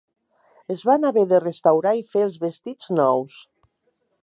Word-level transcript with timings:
Es 0.75 0.79
van 0.89 1.05
haver 1.09 1.25
de 1.33 1.41
restaurar 1.43 1.93
i 2.01 2.03
fer 2.15 2.25
els 2.29 2.41
vestits 2.47 2.91
nous. 3.01 3.39